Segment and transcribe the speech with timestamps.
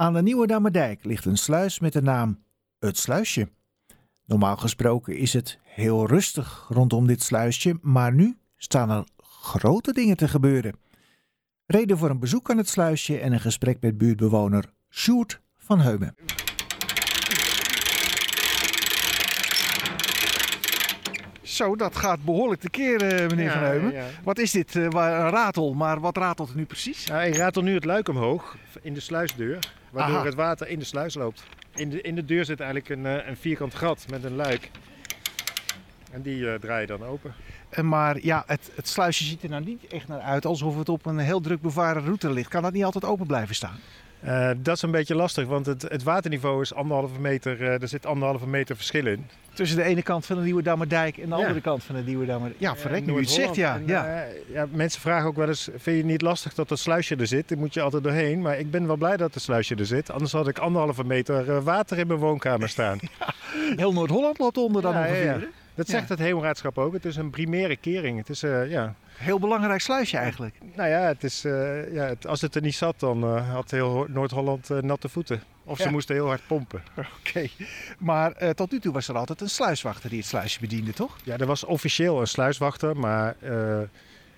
[0.00, 2.44] Aan de Nieuwe Damerdijk ligt een sluis met de naam
[2.78, 3.48] Het Sluisje.
[4.24, 10.16] Normaal gesproken is het heel rustig rondom dit sluisje, maar nu staan er grote dingen
[10.16, 10.74] te gebeuren.
[11.66, 16.14] Reden voor een bezoek aan het sluisje en een gesprek met buurtbewoner Sjoerd van Heumen.
[21.60, 23.92] Zo, dat gaat behoorlijk tekeer, eh, meneer Ja, Van Heumen.
[23.92, 24.04] ja.
[24.24, 24.76] Wat is dit?
[24.76, 27.04] eh, waar- een ratel, maar wat ratelt er nu precies?
[27.04, 29.58] Ja, ik ratel nu het luik omhoog in de sluisdeur,
[29.90, 30.24] waardoor Aha.
[30.24, 31.42] het water in de sluis loopt.
[31.74, 34.70] In de, in de deur zit eigenlijk een, eh, een vierkant gat met een luik.
[36.12, 37.34] En die eh, draai je dan open.
[37.68, 40.88] Eh, Maar ja, het, het sluisje ziet er nou niet echt naar uit alsof het
[40.88, 42.48] op een heel druk bevaren route ligt.
[42.48, 43.78] Kan dat niet altijd open blijven staan?
[44.20, 47.88] Eh, dat is een beetje lastig, want het, het waterniveau is anderhalve meter, eh, er
[47.88, 49.26] zit anderhalve meter verschil in.
[49.52, 51.40] Tussen de ene kant van de Nieuwe Dammerdijk en de Ja.
[51.40, 52.60] andere kant van de Nieuwe Dammerdijk.
[52.60, 53.80] Ja, verrek, nu het zegt, ja.
[53.86, 54.06] Ja.
[54.06, 54.66] Eh, ja.
[54.70, 57.48] Mensen vragen ook wel eens, vind je het niet lastig dat dat sluisje er zit?
[57.48, 58.40] Dan moet je altijd doorheen.
[58.40, 60.10] Maar ik ben wel blij dat het sluisje er zit.
[60.10, 62.98] Anders had ik anderhalve meter water in mijn woonkamer staan.
[63.76, 65.48] Heel Noord-Holland loopt onder dan ongeveer.
[65.74, 66.92] Dat zegt het hemelraadschap ook.
[66.92, 68.18] Het is een primaire kering.
[68.18, 68.94] Het is, eh, ja.
[69.16, 70.54] Heel belangrijk sluisje eigenlijk.
[70.76, 73.70] Nou ja, het is, eh, ja het- als het er niet zat, dan eh, had
[73.70, 75.42] heel Ho- Noord-Holland natte voeten.
[75.64, 76.82] Of ze moesten heel hard pompen.
[77.20, 77.46] Oké.
[77.98, 81.16] Maar tot nu toe was er altijd een sluiswachter die het sluisje bediende, toch?
[81.24, 83.36] Ja, er was officieel een sluiswachter, maar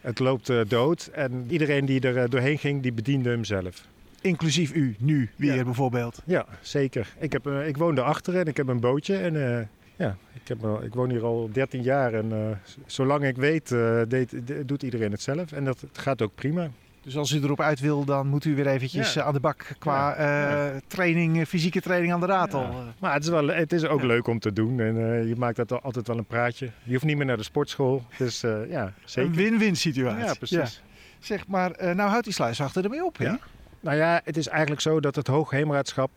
[0.01, 1.07] het loopt dood.
[1.13, 3.85] En iedereen die er doorheen ging, die bediende hem zelf.
[4.21, 5.65] Inclusief u, nu weer Ja.
[5.65, 6.23] bijvoorbeeld.
[6.25, 7.09] Ja, zeker.
[7.19, 9.17] Ik, heb, ik woon daarachter en ik heb een bootje.
[9.17, 9.69] En
[10.03, 12.15] ja, ik, heb, al- ik woon hier al 13 jaar.
[12.15, 15.53] En eh, zolang ik weet, eh, deed, de- doet iedereen het zelf.
[15.53, 16.71] En dat gaat ook prima.
[17.03, 19.21] Dus als u erop uit wil, dan moet u weer eventjes Ja.
[19.21, 20.73] eh, aan de bak qua Ja.
[20.87, 22.27] training, fysieke training aan de.
[22.27, 22.47] Ja.
[22.49, 22.69] Eh,
[23.01, 24.81] Maar het is, wel, het is ook leuk om te doen.
[24.81, 24.95] En
[25.29, 26.71] je maakt dat al- altijd wel een praatje.
[26.83, 28.03] Je hoeft niet meer naar de sportschool.
[28.19, 29.31] Dus ja, Een zeker.
[29.31, 30.25] win-win situatie.
[30.25, 30.83] Ja, precies.
[31.19, 33.33] Zeg maar, nou houdt die sluiswachter ermee op, hè?
[33.81, 36.11] Nou ja, het is eigenlijk zo dat het Hoogheemraadschap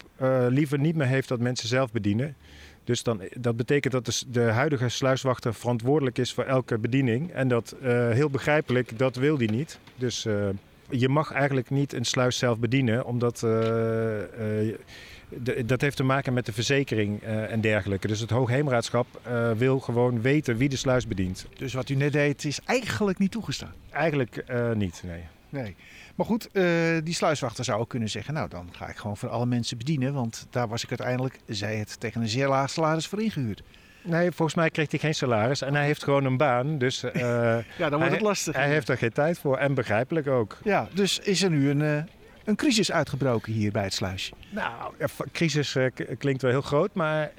[0.50, 2.36] liever niet meer heeft dat mensen zelf bedienen.
[2.86, 7.32] Dus dan, dat betekent dat de, de huidige sluiswachter verantwoordelijk is voor elke bediening.
[7.32, 9.80] En dat, eh, heel begrijpelijk, dat wil die niet.
[9.96, 10.34] Dus eh,
[10.90, 14.22] je mag eigenlijk niet een sluis zelf bedienen, omdat eh,
[14.68, 14.76] eh,
[15.30, 18.08] de- dat heeft te maken met de verzekering eh, en dergelijke.
[18.08, 21.46] Dus het Hoogheemraadschap eh, wil gewoon weten wie de sluis bedient.
[21.58, 23.74] Dus wat u net deed is eigenlijk niet toegestaan.
[23.90, 25.22] Eigenlijk eh, niet, nee.
[25.62, 25.76] Nee.
[26.16, 26.64] Maar goed, eh,
[27.04, 28.34] die sluiswachter zou ook kunnen zeggen...
[28.34, 30.14] nou, dan ga ik gewoon voor alle mensen bedienen...
[30.14, 33.64] want daar was ik uiteindelijk, zij het, tegen een zeer laag salaris voor ingehuurd.
[34.02, 36.78] Nee, volgens mij kreeg hij geen salaris en hij heeft gewoon een baan.
[36.78, 38.56] Dus eh, Ja, dan wordt Hij- het lastig.
[38.56, 40.58] hij heeft er geen tijd voor en begrijpelijk ook.
[40.64, 42.04] Ja, dus is er nu een, eh,
[42.46, 44.34] een crisis uitgebroken hier bij het sluisje.
[44.50, 44.94] Nou,
[45.32, 45.78] crisis
[46.18, 47.32] klinkt wel heel groot, maar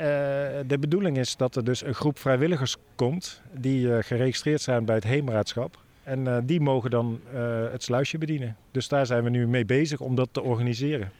[0.66, 5.05] de bedoeling is dat er dus een groep vrijwilligers komt die geregistreerd zijn bij het
[5.05, 5.84] Heemraadschap.
[6.06, 7.41] En eh, die mogen dan eh,
[7.72, 8.56] het sluisje bedienen.
[8.71, 11.11] Dus daar zijn we nu mee bezig om dat te organiseren.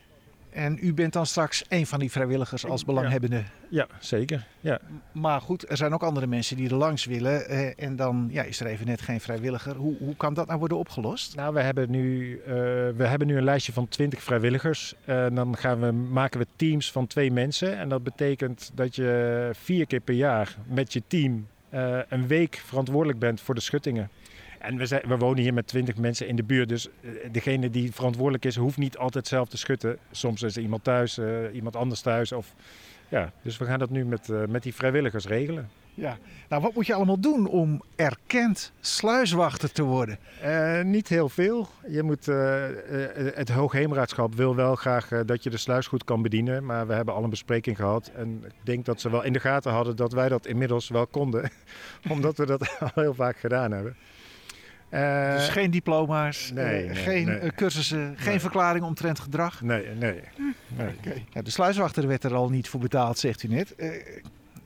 [0.51, 3.43] En u bent dan straks een van die vrijwilligers als belanghebbende.
[3.69, 4.47] Ja, zeker.
[4.61, 4.81] Ja.
[5.13, 7.49] Maar goed, er zijn ook andere mensen die er langs willen.
[7.49, 9.77] eh, en dan ja, is er even net geen vrijwilliger.
[9.77, 11.37] Hoe, hoe kan dat nou worden opgelost?
[11.37, 12.41] Nou, we hebben nu,
[12.97, 14.95] we hebben nu een lijstje van 20 vrijwilligers.
[15.05, 17.79] En dan gaan we, maken we teams van twee mensen.
[17.79, 21.47] En dat betekent dat je vier keer per jaar met je team
[22.09, 24.11] een week verantwoordelijk bent voor de schuttingen.
[24.59, 26.69] En we, zijn, we wonen hier met 20 mensen in de buurt.
[26.69, 29.99] Dus eh, degene die verantwoordelijk is, hoeft niet altijd zelf te schutten.
[30.11, 32.33] Soms is er iemand thuis, eh, iemand anders thuis.
[32.33, 32.55] Of,
[33.09, 35.69] ja, dus we gaan dat nu met, eh, met die vrijwilligers regelen.
[35.94, 36.19] Ja.
[36.49, 40.19] Nou, wat moet je allemaal doen om erkend sluiswachter te worden?
[40.91, 41.69] Niet heel veel.
[41.88, 42.27] Je moet,
[43.34, 46.65] het Hoogheemraadschap wil wel graag dat je de sluis goed kan bedienen.
[46.65, 48.11] Maar we hebben al een bespreking gehad.
[48.15, 51.06] En ik denk dat ze wel in de gaten hadden dat wij dat inmiddels wel
[51.06, 51.50] konden.
[52.09, 53.97] Omdat we dat al heel vaak gedaan hebben.
[54.89, 57.39] Eh, dus geen diploma's, nee, eh, nee, geen nee.
[57.39, 59.63] eh, cursussen, geen verklaring omtrent gedrag.
[59.63, 60.21] Nee, nee.
[60.77, 61.25] nee.
[61.33, 63.75] Ja, de sluiswachter werd er al niet voor betaald, zegt u net.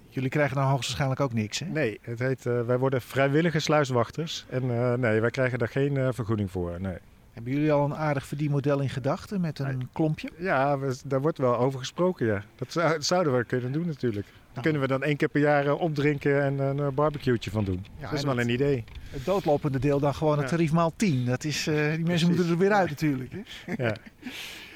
[0.08, 1.66] Jullie krijgen dan hoogstwaarschijnlijk ook niks, hè?
[1.66, 4.46] Nee, het heet, wij worden vrijwillige sluiswachters.
[4.48, 4.66] En
[5.00, 6.80] nee, wij krijgen daar geen vergoeding voor.
[6.80, 6.98] Nee.
[7.40, 10.28] Hebben jullie al een aardig verdienmodel in gedachten met een klompje?
[10.38, 12.42] Ja, we- daar wordt wel over gesproken, ja.
[12.56, 14.26] Dat zou- dat zouden we kunnen doen natuurlijk.
[14.26, 14.62] Daar Nou.
[14.62, 17.86] kunnen we dan één keer per jaar eh, opdrinken en een uh, barbecue'tje van doen.
[17.98, 18.84] Ja, dat is wel een idee.
[19.10, 21.24] Het doodlopende deel dan gewoon het tarief maal 10.
[21.24, 22.26] Dat is, eh, die mensen Precies.
[22.28, 23.32] moeten er weer uit natuurlijk.
[23.32, 23.84] Hè?
[23.84, 23.94] Ja.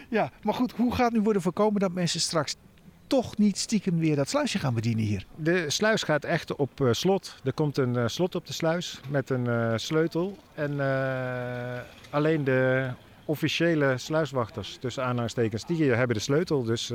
[0.09, 2.57] Ja, maar goed, hoe gaat nu worden voorkomen dat mensen straks
[3.07, 5.27] toch niet stiekem weer dat sluisje gaan bedienen hier?
[5.37, 7.37] De sluis gaat echt op eh, slot.
[7.45, 10.39] Er komt een eh, slot op de sluis met een eh, sleutel.
[10.55, 10.81] En
[12.11, 12.91] alleen de
[13.25, 16.63] officiële sluiswachters, tussen aanhalingstekens, die hebben de sleutel.
[16.63, 16.89] Dus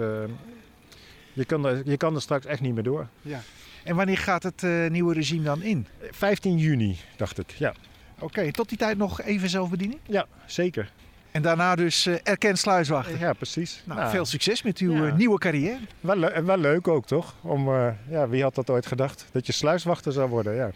[1.34, 3.08] je, kan er, je kan er straks echt niet meer door.
[3.22, 3.42] Ja.
[3.84, 5.88] En wanneer gaat het nieuwe regime dan in?
[6.12, 7.52] 15 juni, dacht ik.
[7.52, 7.74] Ja,
[8.20, 10.00] Oké, tot die tijd nog even zelfbediening?
[10.06, 10.92] ja zeker.
[11.40, 13.20] En daarna dus uh, erkend sluiswachter.
[13.20, 13.82] Ja, precies.
[13.86, 15.16] Nou, nou, veel succes met uw ja.
[15.16, 15.80] nieuwe carrière.
[16.00, 17.34] Wel, wel leuk ook, toch?
[17.42, 17.70] Om,
[18.10, 19.26] ja, wie had dat ooit gedacht?
[19.32, 20.70] Dat je sluiswachter zou worden, ja.